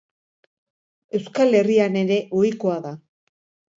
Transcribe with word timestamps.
Euskal 1.19 1.59
Herrian 1.59 1.99
ere 2.03 2.19
ohikoa 2.41 2.79
da. 2.87 2.95